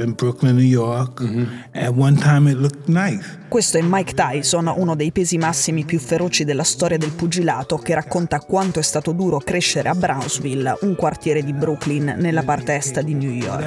in 0.00 0.14
Brooklyn, 0.14 0.56
New 0.56 0.64
York. 0.64 1.22
Mm-hmm. 1.22 1.44
At 1.72 1.94
one 1.94 2.16
time 2.16 2.50
it 2.50 2.58
looked 2.58 2.88
nice. 2.88 3.38
Questo 3.48 3.78
è 3.78 3.82
Mike 3.82 4.12
Tyson, 4.12 4.70
uno 4.76 4.94
dei 4.94 5.10
pesi 5.10 5.38
massimi 5.38 5.84
più 5.84 5.98
feroci 5.98 6.44
della 6.44 6.64
storia 6.64 6.98
del 6.98 7.12
pugilato, 7.12 7.78
che 7.78 7.94
racconta 7.94 8.40
quanto 8.40 8.78
è 8.78 8.82
stato 8.82 9.12
duro 9.12 9.38
crescere 9.38 9.88
a 9.88 9.94
Brownsville, 9.94 10.76
un 10.82 10.94
quartiere 10.94 11.42
di 11.42 11.54
Brooklyn 11.54 12.16
nella 12.18 12.42
parte 12.42 12.76
est 12.76 13.00
di 13.00 13.14
New 13.14 13.30
York. 13.30 13.62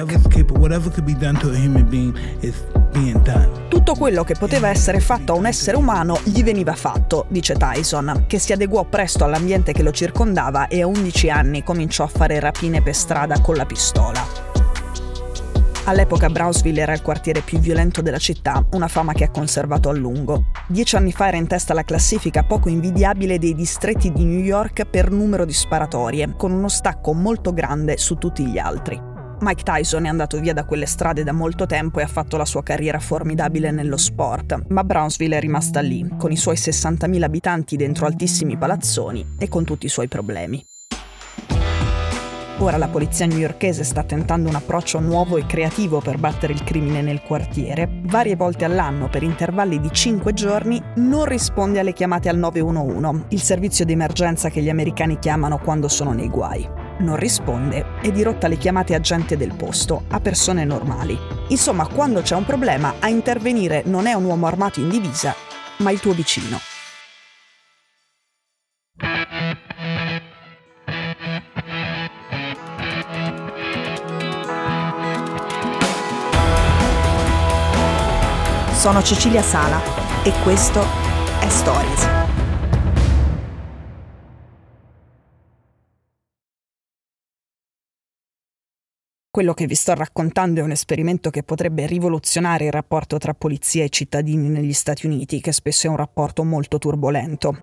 Tutto 3.68 3.94
quello 3.94 4.22
che 4.22 4.34
poteva 4.38 4.68
essere 4.68 5.00
fatto 5.00 5.32
a 5.32 5.36
un 5.36 5.46
essere 5.46 5.76
umano 5.76 6.20
gli 6.22 6.44
veniva 6.44 6.74
fatto, 6.74 7.26
dice 7.28 7.54
Tyson, 7.54 8.24
che 8.28 8.38
si 8.38 8.52
adeguò 8.52 8.84
presto 8.84 9.24
all'ambiente 9.24 9.72
che 9.72 9.82
lo 9.82 9.90
circondava 9.90 10.68
e 10.68 10.82
a 10.82 10.86
11 10.86 11.30
anni 11.30 11.64
cominciò 11.64 12.04
a 12.04 12.08
fare 12.08 12.38
rapine 12.38 12.82
per 12.82 12.94
strada 12.94 13.40
con 13.40 13.56
la 13.56 13.66
pistola. 13.66 14.51
All'epoca 15.84 16.28
Brownsville 16.28 16.80
era 16.80 16.92
il 16.92 17.02
quartiere 17.02 17.40
più 17.40 17.58
violento 17.58 18.02
della 18.02 18.18
città, 18.18 18.64
una 18.74 18.86
fama 18.86 19.12
che 19.14 19.24
ha 19.24 19.30
conservato 19.30 19.88
a 19.88 19.92
lungo. 19.92 20.44
Dieci 20.68 20.94
anni 20.94 21.10
fa 21.10 21.26
era 21.26 21.36
in 21.36 21.48
testa 21.48 21.72
alla 21.72 21.82
classifica 21.82 22.44
poco 22.44 22.68
invidiabile 22.68 23.36
dei 23.36 23.52
distretti 23.52 24.12
di 24.12 24.24
New 24.24 24.38
York 24.38 24.84
per 24.84 25.10
numero 25.10 25.44
di 25.44 25.52
sparatorie, 25.52 26.34
con 26.36 26.52
uno 26.52 26.68
stacco 26.68 27.12
molto 27.12 27.52
grande 27.52 27.96
su 27.96 28.14
tutti 28.14 28.46
gli 28.46 28.58
altri. 28.58 29.10
Mike 29.40 29.64
Tyson 29.64 30.04
è 30.04 30.08
andato 30.08 30.38
via 30.38 30.52
da 30.52 30.64
quelle 30.64 30.86
strade 30.86 31.24
da 31.24 31.32
molto 31.32 31.66
tempo 31.66 31.98
e 31.98 32.04
ha 32.04 32.06
fatto 32.08 32.36
la 32.36 32.44
sua 32.44 32.62
carriera 32.62 33.00
formidabile 33.00 33.72
nello 33.72 33.96
sport, 33.96 34.66
ma 34.68 34.84
Brownsville 34.84 35.36
è 35.36 35.40
rimasta 35.40 35.80
lì, 35.80 36.08
con 36.16 36.30
i 36.30 36.36
suoi 36.36 36.54
60.000 36.54 37.22
abitanti 37.24 37.74
dentro 37.74 38.06
altissimi 38.06 38.56
palazzoni 38.56 39.34
e 39.36 39.48
con 39.48 39.64
tutti 39.64 39.86
i 39.86 39.88
suoi 39.88 40.06
problemi. 40.06 40.64
Ora 42.62 42.76
la 42.76 42.86
polizia 42.86 43.26
newyorkese 43.26 43.82
sta 43.82 44.04
tentando 44.04 44.48
un 44.48 44.54
approccio 44.54 45.00
nuovo 45.00 45.36
e 45.36 45.44
creativo 45.46 46.00
per 46.00 46.18
battere 46.18 46.52
il 46.52 46.62
crimine 46.62 47.02
nel 47.02 47.20
quartiere. 47.20 47.88
Varie 48.04 48.36
volte 48.36 48.64
all'anno, 48.64 49.08
per 49.08 49.24
intervalli 49.24 49.80
di 49.80 49.90
5 49.90 50.32
giorni, 50.32 50.80
non 50.98 51.24
risponde 51.24 51.80
alle 51.80 51.92
chiamate 51.92 52.28
al 52.28 52.36
911, 52.38 53.24
il 53.30 53.42
servizio 53.42 53.84
di 53.84 53.90
emergenza 53.90 54.48
che 54.48 54.62
gli 54.62 54.68
americani 54.68 55.18
chiamano 55.18 55.58
quando 55.58 55.88
sono 55.88 56.12
nei 56.12 56.28
guai. 56.28 56.64
Non 57.00 57.16
risponde 57.16 57.84
e 58.00 58.12
dirotta 58.12 58.46
le 58.46 58.58
chiamate 58.58 58.94
a 58.94 59.00
gente 59.00 59.36
del 59.36 59.56
posto, 59.56 60.04
a 60.10 60.20
persone 60.20 60.64
normali. 60.64 61.18
Insomma, 61.48 61.88
quando 61.88 62.20
c'è 62.20 62.36
un 62.36 62.44
problema, 62.44 62.94
a 63.00 63.08
intervenire 63.08 63.82
non 63.86 64.06
è 64.06 64.12
un 64.12 64.22
uomo 64.22 64.46
armato 64.46 64.78
in 64.78 64.88
divisa, 64.88 65.34
ma 65.78 65.90
il 65.90 65.98
tuo 65.98 66.12
vicino. 66.12 66.71
Sono 78.82 79.00
Cecilia 79.00 79.42
Sala 79.42 79.80
e 80.24 80.32
questo 80.42 80.80
è 81.38 81.48
Stories. 81.48 82.08
Quello 89.30 89.54
che 89.54 89.66
vi 89.66 89.76
sto 89.76 89.94
raccontando 89.94 90.58
è 90.58 90.62
un 90.64 90.72
esperimento 90.72 91.30
che 91.30 91.44
potrebbe 91.44 91.86
rivoluzionare 91.86 92.64
il 92.64 92.72
rapporto 92.72 93.18
tra 93.18 93.34
polizia 93.34 93.84
e 93.84 93.88
cittadini 93.88 94.48
negli 94.48 94.72
Stati 94.72 95.06
Uniti, 95.06 95.40
che 95.40 95.52
spesso 95.52 95.86
è 95.86 95.90
un 95.90 95.96
rapporto 95.96 96.42
molto 96.42 96.78
turbolento. 96.78 97.56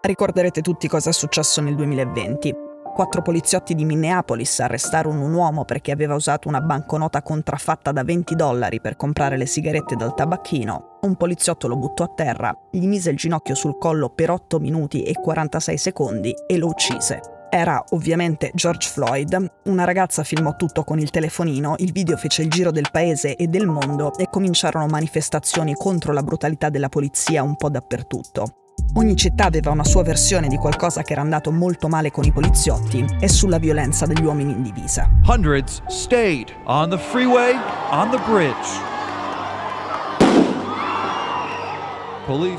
Ricorderete 0.00 0.62
tutti 0.62 0.88
cosa 0.88 1.10
è 1.10 1.12
successo 1.12 1.60
nel 1.60 1.74
2020. 1.74 2.71
Quattro 2.94 3.22
poliziotti 3.22 3.74
di 3.74 3.86
Minneapolis 3.86 4.60
arrestarono 4.60 5.24
un 5.24 5.32
uomo 5.32 5.64
perché 5.64 5.92
aveva 5.92 6.14
usato 6.14 6.48
una 6.48 6.60
banconota 6.60 7.22
contraffatta 7.22 7.90
da 7.90 8.04
20 8.04 8.34
dollari 8.34 8.82
per 8.82 8.96
comprare 8.96 9.38
le 9.38 9.46
sigarette 9.46 9.96
dal 9.96 10.14
tabacchino. 10.14 10.98
Un 11.00 11.16
poliziotto 11.16 11.68
lo 11.68 11.76
buttò 11.76 12.04
a 12.04 12.12
terra, 12.14 12.54
gli 12.70 12.86
mise 12.86 13.08
il 13.08 13.16
ginocchio 13.16 13.54
sul 13.54 13.78
collo 13.78 14.10
per 14.10 14.28
8 14.28 14.60
minuti 14.60 15.04
e 15.04 15.14
46 15.14 15.78
secondi 15.78 16.34
e 16.46 16.58
lo 16.58 16.66
uccise. 16.66 17.20
Era 17.48 17.82
ovviamente 17.90 18.50
George 18.52 18.88
Floyd. 18.88 19.52
Una 19.64 19.84
ragazza 19.84 20.22
filmò 20.22 20.54
tutto 20.56 20.84
con 20.84 20.98
il 20.98 21.08
telefonino, 21.08 21.76
il 21.78 21.92
video 21.92 22.18
fece 22.18 22.42
il 22.42 22.50
giro 22.50 22.70
del 22.70 22.90
paese 22.92 23.36
e 23.36 23.46
del 23.46 23.66
mondo 23.66 24.14
e 24.16 24.28
cominciarono 24.30 24.86
manifestazioni 24.86 25.72
contro 25.74 26.12
la 26.12 26.22
brutalità 26.22 26.68
della 26.68 26.90
polizia 26.90 27.42
un 27.42 27.56
po' 27.56 27.70
dappertutto. 27.70 28.71
Ogni 28.94 29.16
città 29.16 29.46
aveva 29.46 29.70
una 29.70 29.84
sua 29.84 30.02
versione 30.02 30.48
di 30.48 30.56
qualcosa 30.56 31.00
che 31.00 31.12
era 31.12 31.22
andato 31.22 31.50
molto 31.50 31.88
male 31.88 32.10
con 32.10 32.24
i 32.24 32.30
poliziotti 32.30 33.06
e 33.20 33.26
sulla 33.26 33.56
violenza 33.56 34.04
degli 34.04 34.22
uomini 34.22 34.52
in 34.52 34.62
divisa. 34.62 35.08
Hundreds 35.26 35.82
stayed 35.86 36.52
on 36.66 36.90
the 36.90 36.98
freeway, 36.98 37.54
on 37.90 38.10
the 38.10 38.18
bridge. 38.28 38.90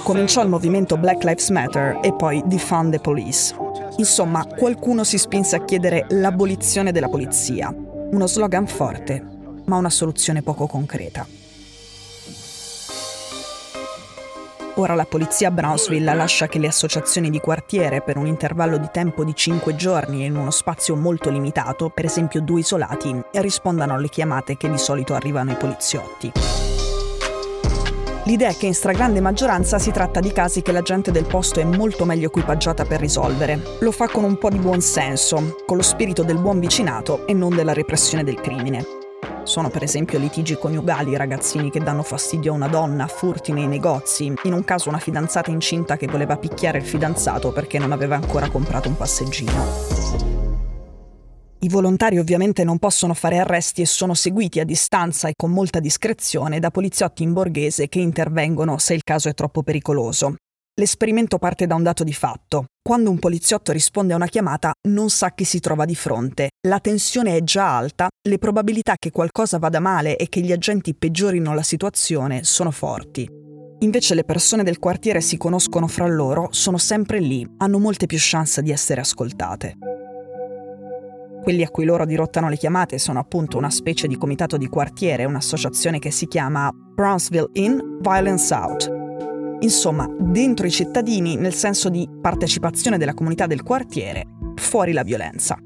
Cominciò 0.02 0.42
il 0.42 0.50
movimento 0.50 0.98
Black 0.98 1.24
Lives 1.24 1.50
Matter 1.50 2.00
e 2.02 2.14
poi 2.14 2.42
Defund 2.48 2.94
the 2.94 3.00
Police. 3.00 3.56
Insomma, 3.98 4.44
qualcuno 4.46 5.04
si 5.04 5.20
spinse 5.20 5.56
a 5.56 5.64
chiedere 5.64 6.08
l'abolizione 6.10 6.92
della 6.92 7.10
polizia. 7.10 7.72
Uno 7.72 8.26
slogan 8.26 8.66
forte, 8.66 9.24
ma 9.66 9.78
una 9.78 9.92
soluzione 9.92 10.42
poco 10.42 10.66
concreta. 10.66 11.28
Ora 14.76 14.96
la 14.96 15.06
polizia 15.06 15.50
a 15.50 15.52
Brownsville 15.52 16.16
lascia 16.16 16.48
che 16.48 16.58
le 16.58 16.66
associazioni 16.66 17.30
di 17.30 17.40
quartiere 17.40 18.02
per 18.02 18.18
un 18.18 18.26
intervallo 18.26 18.78
di 18.78 18.90
tempo 18.92 19.24
di 19.24 19.36
5 19.36 19.76
giorni 19.76 20.26
in 20.26 20.36
uno 20.36 20.50
spazio 20.50 20.96
molto 20.96 21.30
limitato, 21.30 21.90
per 21.90 22.06
esempio 22.06 22.42
due 22.42 22.62
isolati, 22.62 23.16
rispondano 23.34 23.94
alle 23.94 24.10
chiamate 24.10 24.58
che 24.58 24.72
di 24.72 24.80
solito 24.80 25.14
arrivano 25.14 25.52
ai 25.52 25.58
poliziotti. 25.58 26.32
L'idea 28.26 28.50
è 28.50 28.58
che 28.58 28.66
in 28.66 28.74
stragrande 28.74 29.22
maggioranza 29.22 29.78
si 29.78 29.92
tratta 29.92 30.20
di 30.20 30.32
casi 30.32 30.64
che 30.64 30.72
la 30.72 30.82
gente 30.82 31.12
del 31.12 31.26
posto 31.26 31.60
è 31.60 31.66
molto 31.66 32.04
meglio 32.04 32.28
equipaggiata 32.28 32.84
per 32.84 33.00
risolvere. 33.00 33.62
Lo 33.82 33.92
fa 33.92 34.08
con 34.08 34.24
un 34.24 34.40
po' 34.40 34.50
di 34.50 34.58
buon 34.58 34.82
senso, 34.82 35.58
con 35.68 35.78
lo 35.78 35.84
spirito 35.84 36.24
del 36.24 36.40
buon 36.40 36.60
vicinato 36.60 37.28
e 37.28 37.34
non 37.34 37.54
della 37.54 37.74
repressione 37.74 38.24
del 38.24 38.42
crimine. 38.42 39.03
Sono 39.44 39.70
per 39.70 39.84
esempio 39.84 40.20
litigi 40.20 40.58
coniugali, 40.58 41.18
ragazzini 41.18 41.70
che 41.70 41.80
danno 41.80 42.02
fastidio 42.02 42.54
a 42.54 42.56
una 42.56 42.70
donna, 42.70 43.08
furti 43.08 43.52
nei 43.52 43.68
negozi, 43.68 44.34
in 44.44 44.54
un 44.54 44.64
caso 44.64 44.88
una 44.88 45.00
fidanzata 45.00 45.52
incinta 45.52 45.98
che 45.98 46.08
voleva 46.08 46.38
picchiare 46.38 46.78
il 46.78 46.86
fidanzato 46.86 47.52
perché 47.52 47.78
non 47.78 47.92
aveva 47.92 48.16
ancora 48.16 48.50
comprato 48.50 48.88
un 48.88 48.96
passeggino. 48.96 50.32
I 51.60 51.70
volontari 51.70 52.18
ovviamente 52.18 52.64
non 52.64 52.78
possono 52.78 53.14
fare 53.14 53.38
arresti 53.38 53.82
e 53.82 53.86
sono 53.86 54.14
seguiti 54.14 54.60
a 54.60 54.66
distanza 54.66 55.28
e 55.28 55.34
con 55.36 55.52
molta 55.52 55.80
discrezione 55.80 56.60
da 56.60 56.72
poliziotti 56.72 57.24
in 57.24 57.34
borghese 57.34 57.88
che 57.88 58.00
intervengono 58.00 58.78
se 58.78 58.94
il 58.94 59.04
caso 59.04 59.30
è 59.30 59.34
troppo 59.34 59.62
pericoloso. 59.62 60.36
L'esperimento 60.76 61.38
parte 61.38 61.68
da 61.68 61.76
un 61.76 61.84
dato 61.84 62.04
di 62.04 62.14
fatto. 62.14 62.66
Quando 62.82 63.12
un 63.12 63.20
poliziotto 63.20 63.72
risponde 63.72 64.14
a 64.14 64.16
una 64.16 64.26
chiamata 64.26 64.72
non 64.88 65.12
sa 65.12 65.32
chi 65.32 65.44
si 65.44 65.60
trova 65.60 65.86
di 65.86 65.94
fronte, 65.94 66.50
la 66.68 66.80
tensione 66.80 67.38
è 67.38 67.44
già 67.44 67.78
alta, 67.78 68.08
le 68.28 68.40
probabilità 68.40 68.96
che 68.98 69.12
qualcosa 69.12 69.60
vada 69.60 69.80
male 69.80 70.18
e 70.18 70.28
che 70.30 70.40
gli 70.42 70.52
agenti 70.52 70.96
peggiorino 70.96 71.54
la 71.54 71.62
situazione 71.62 72.44
sono 72.44 72.72
forti. 72.72 73.30
Invece 73.82 74.16
le 74.16 74.24
persone 74.24 74.64
del 74.64 74.80
quartiere 74.80 75.22
si 75.22 75.38
conoscono 75.38 75.88
fra 75.88 76.08
loro, 76.08 76.48
sono 76.50 76.80
sempre 76.80 77.20
lì, 77.20 77.48
hanno 77.58 77.78
molte 77.78 78.08
più 78.08 78.18
chance 78.20 78.64
di 78.64 78.72
essere 78.72 79.02
ascoltate. 79.02 79.78
Quelli 81.44 81.62
a 81.62 81.70
cui 81.70 81.86
loro 81.86 82.04
dirottano 82.06 82.50
le 82.50 82.58
chiamate 82.58 82.98
sono 82.98 83.20
appunto 83.20 83.58
una 83.58 83.70
specie 83.70 84.08
di 84.08 84.18
comitato 84.18 84.58
di 84.58 84.68
quartiere, 84.68 85.26
un'associazione 85.26 86.00
che 86.00 86.10
si 86.10 86.26
chiama 86.26 86.72
Brownsville 86.72 87.50
In, 87.54 88.00
Violence 88.02 88.52
Out, 88.54 88.93
Insomma, 89.64 90.08
dentro 90.20 90.68
i 90.68 90.72
cittadini 90.72 91.38
nel 91.38 91.54
senso 91.54 91.88
di 91.88 92.08
partecipazione 92.22 92.98
della 92.98 93.14
comunità 93.14 93.48
del 93.48 93.64
quartiere, 93.64 94.26
fuori 94.56 94.92
la 94.92 95.04
violenza. 95.04 95.58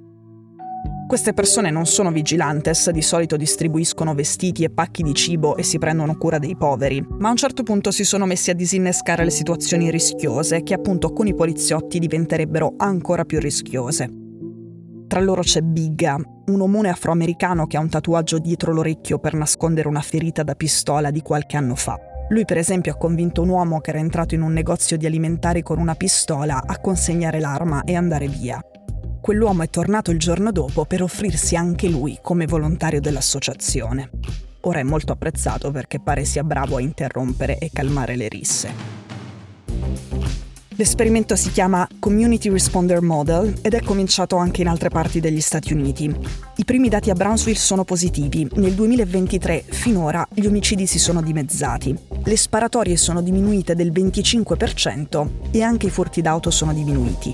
Queste 1.07 1.33
persone 1.33 1.71
non 1.71 1.85
sono 1.85 2.11
vigilantes, 2.11 2.91
di 2.91 3.01
solito 3.01 3.37
distribuiscono 3.37 4.13
vestiti 4.13 4.63
e 4.63 4.69
pacchi 4.69 5.01
di 5.01 5.15
cibo 5.15 5.55
e 5.55 5.63
si 5.63 5.79
prendono 5.79 6.17
cura 6.17 6.37
dei 6.37 6.55
poveri, 6.55 7.03
ma 7.17 7.29
a 7.29 7.31
un 7.31 7.37
certo 7.37 7.63
punto 7.63 7.91
si 7.91 8.03
sono 8.03 8.25
messi 8.25 8.51
a 8.51 8.53
disinnescare 8.53 9.23
le 9.23 9.29
situazioni 9.31 9.89
rischiose 9.89 10.61
che 10.63 10.73
appunto 10.73 11.13
con 11.13 11.25
i 11.25 11.33
poliziotti 11.33 11.97
diventerebbero 11.97 12.73
ancora 12.77 13.23
più 13.23 13.39
rischiose. 13.39 14.09
Tra 15.07 15.21
loro 15.21 15.41
c'è 15.41 15.61
Bigga, 15.61 16.17
un 16.47 16.61
omone 16.61 16.89
afroamericano 16.89 17.65
che 17.65 17.77
ha 17.77 17.81
un 17.81 17.89
tatuaggio 17.89 18.37
dietro 18.37 18.73
l'orecchio 18.73 19.17
per 19.17 19.33
nascondere 19.33 19.87
una 19.87 20.01
ferita 20.01 20.43
da 20.43 20.53
pistola 20.55 21.09
di 21.09 21.21
qualche 21.21 21.55
anno 21.55 21.75
fa. 21.75 21.97
Lui 22.29 22.43
per 22.43 22.57
esempio 22.57 22.91
ha 22.91 22.97
convinto 22.97 23.41
un 23.41 23.49
uomo 23.49 23.79
che 23.79 23.91
era 23.91 23.99
entrato 23.99 24.35
in 24.35 24.41
un 24.41 24.51
negozio 24.51 24.97
di 24.97 25.05
alimentari 25.05 25.61
con 25.61 25.79
una 25.79 25.95
pistola 25.95 26.63
a 26.65 26.77
consegnare 26.79 27.39
l'arma 27.39 27.83
e 27.83 27.95
andare 27.95 28.27
via. 28.27 28.61
Quell'uomo 29.21 29.63
è 29.63 29.69
tornato 29.69 30.11
il 30.11 30.19
giorno 30.19 30.51
dopo 30.51 30.85
per 30.85 31.01
offrirsi 31.01 31.55
anche 31.55 31.87
lui 31.87 32.19
come 32.21 32.45
volontario 32.45 32.99
dell'associazione. 32.99 34.09
Ora 34.61 34.79
è 34.79 34.83
molto 34.83 35.13
apprezzato 35.13 35.71
perché 35.71 35.99
pare 36.01 36.25
sia 36.25 36.43
bravo 36.43 36.75
a 36.75 36.81
interrompere 36.81 37.57
e 37.57 37.69
calmare 37.71 38.17
le 38.17 38.27
risse. 38.27 39.05
L'esperimento 40.79 41.35
si 41.35 41.51
chiama 41.51 41.87
Community 41.97 42.49
Responder 42.49 43.01
Model 43.01 43.55
ed 43.63 43.73
è 43.73 43.81
cominciato 43.81 44.35
anche 44.35 44.61
in 44.61 44.67
altre 44.67 44.89
parti 44.89 45.19
degli 45.19 45.41
Stati 45.41 45.73
Uniti. 45.73 46.15
I 46.57 46.65
primi 46.65 46.87
dati 46.87 47.09
a 47.09 47.15
Brownsville 47.15 47.57
sono 47.57 47.83
positivi. 47.83 48.47
Nel 48.53 48.73
2023, 48.73 49.63
finora, 49.67 50.27
gli 50.31 50.45
omicidi 50.45 50.85
si 50.85 50.99
sono 50.99 51.23
dimezzati. 51.23 51.97
Le 52.27 52.35
sparatorie 52.35 52.97
sono 52.97 53.21
diminuite 53.21 53.73
del 53.73 53.89
25% 53.89 55.51
e 55.51 55.61
anche 55.61 55.85
i 55.85 55.89
furti 55.89 56.21
d'auto 56.21 56.51
sono 56.51 56.73
diminuiti. 56.73 57.33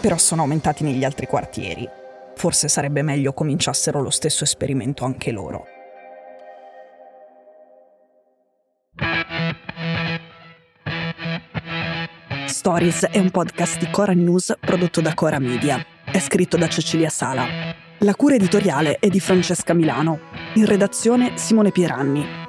Però 0.00 0.16
sono 0.16 0.40
aumentati 0.40 0.84
negli 0.84 1.04
altri 1.04 1.26
quartieri. 1.26 1.86
Forse 2.34 2.68
sarebbe 2.68 3.02
meglio 3.02 3.34
cominciassero 3.34 4.00
lo 4.00 4.08
stesso 4.08 4.44
esperimento 4.44 5.04
anche 5.04 5.32
loro. 5.32 5.66
Stories 12.46 13.04
è 13.04 13.18
un 13.18 13.30
podcast 13.30 13.78
di 13.80 13.90
Cora 13.90 14.12
News 14.12 14.56
prodotto 14.58 15.02
da 15.02 15.12
Cora 15.12 15.38
Media. 15.38 15.84
È 16.06 16.18
scritto 16.18 16.56
da 16.56 16.68
Cecilia 16.68 17.10
Sala. 17.10 17.44
La 17.98 18.14
cura 18.14 18.36
editoriale 18.36 18.96
è 18.98 19.08
di 19.08 19.20
Francesca 19.20 19.74
Milano. 19.74 20.20
In 20.54 20.64
redazione 20.64 21.36
Simone 21.36 21.70
Pieranni. 21.70 22.48